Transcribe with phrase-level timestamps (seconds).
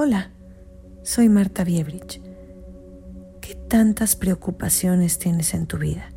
[0.00, 0.30] Hola,
[1.02, 2.22] soy Marta Biebrich.
[3.40, 6.12] ¿Qué tantas preocupaciones tienes en tu vida?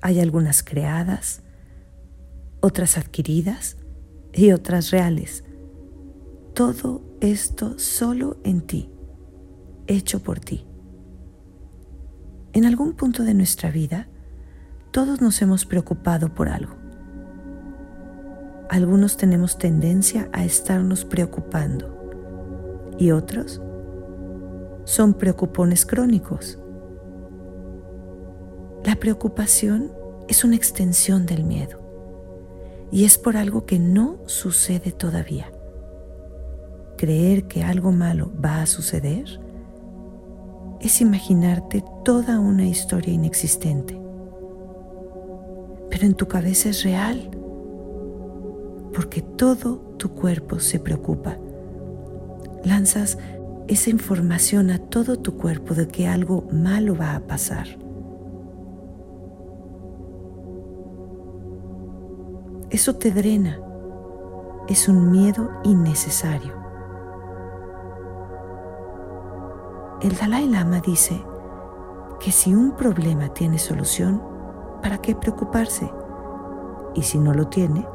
[0.00, 1.42] Hay algunas creadas,
[2.62, 3.76] otras adquiridas
[4.32, 5.44] y otras reales.
[6.54, 8.90] Todo esto solo en ti,
[9.86, 10.66] hecho por ti.
[12.54, 14.08] En algún punto de nuestra vida,
[14.90, 16.76] todos nos hemos preocupado por algo.
[18.70, 22.05] Algunos tenemos tendencia a estarnos preocupando
[22.98, 23.60] y otros
[24.84, 26.58] son preocupones crónicos.
[28.84, 29.92] La preocupación
[30.28, 31.80] es una extensión del miedo
[32.92, 35.52] y es por algo que no sucede todavía.
[36.96, 39.40] Creer que algo malo va a suceder
[40.80, 44.00] es imaginarte toda una historia inexistente.
[45.90, 47.30] Pero en tu cabeza es real,
[48.94, 51.38] porque todo tu cuerpo se preocupa
[52.64, 53.18] lanzas
[53.68, 57.66] esa información a todo tu cuerpo de que algo malo va a pasar.
[62.70, 63.60] Eso te drena.
[64.68, 66.52] Es un miedo innecesario.
[70.02, 71.24] El Dalai Lama dice
[72.20, 74.22] que si un problema tiene solución,
[74.82, 75.90] ¿para qué preocuparse?
[76.94, 77.86] Y si no lo tiene,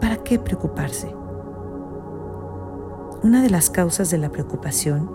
[0.00, 1.21] ¿para qué preocuparse?
[3.22, 5.08] Una de las causas de la preocupación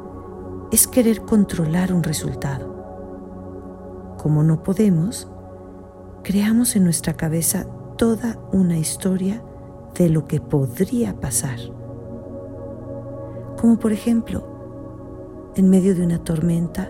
[0.72, 4.16] es querer controlar un resultado.
[4.17, 5.30] Como no podemos,
[6.23, 9.44] creamos en nuestra cabeza toda una historia
[9.95, 11.59] de lo que podría pasar.
[13.59, 16.89] Como por ejemplo, en medio de una tormenta,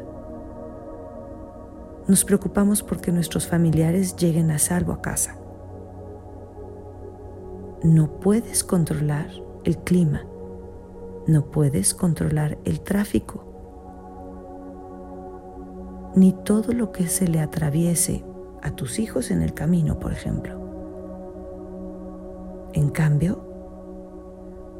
[2.07, 5.35] nos preocupamos porque nuestros familiares lleguen a salvo a casa.
[7.81, 9.31] No puedes controlar
[9.63, 10.21] el clima
[11.27, 13.43] no puedes controlar el tráfico,
[16.15, 18.23] ni todo lo que se le atraviese
[18.63, 20.57] a tus hijos en el camino, por ejemplo.
[22.73, 23.45] En cambio,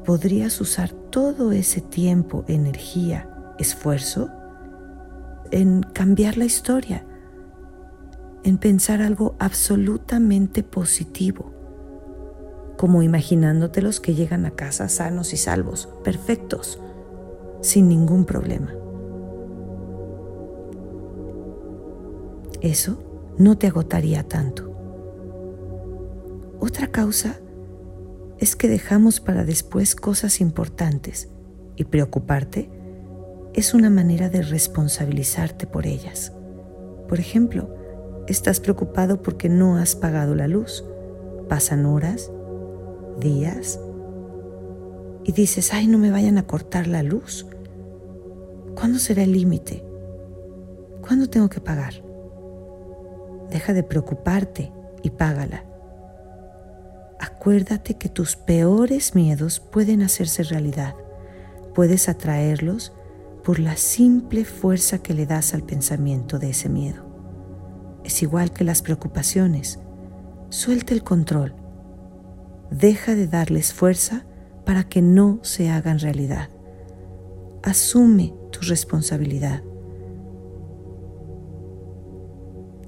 [0.05, 3.29] podrías usar todo ese tiempo, energía,
[3.59, 4.29] esfuerzo
[5.51, 7.05] en cambiar la historia,
[8.43, 11.56] en pensar algo absolutamente positivo
[12.77, 16.79] como imaginándote que llegan a casa sanos y salvos, perfectos,
[17.61, 18.73] sin ningún problema.
[22.61, 22.97] Eso
[23.37, 24.71] no te agotaría tanto.
[26.59, 27.39] Otra causa
[28.39, 31.29] es que dejamos para después cosas importantes
[31.75, 32.69] y preocuparte
[33.53, 36.31] es una manera de responsabilizarte por ellas.
[37.07, 37.73] Por ejemplo,
[38.27, 40.83] estás preocupado porque no has pagado la luz.
[41.47, 42.31] Pasan horas
[43.19, 43.79] días
[45.23, 47.45] y dices, ay, no me vayan a cortar la luz.
[48.75, 49.83] ¿Cuándo será el límite?
[51.01, 51.94] ¿Cuándo tengo que pagar?
[53.50, 54.72] Deja de preocuparte
[55.03, 55.66] y págala.
[57.19, 60.95] Acuérdate que tus peores miedos pueden hacerse realidad.
[61.73, 62.94] Puedes atraerlos
[63.44, 67.05] por la simple fuerza que le das al pensamiento de ese miedo.
[68.03, 69.79] Es igual que las preocupaciones.
[70.49, 71.53] Suelta el control
[72.72, 74.25] Deja de darles fuerza
[74.66, 76.50] para que no se hagan realidad.
[77.63, 79.63] Asume tu responsabilidad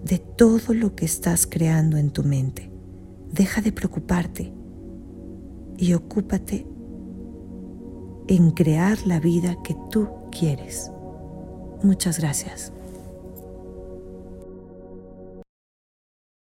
[0.04, 2.72] de todo lo que estás creando en tu mente.
[3.32, 4.54] Deja de preocuparte
[5.78, 6.68] y ocúpate
[8.28, 10.92] en crear la vida que tú quieres.
[11.84, 12.74] Muchas gracias.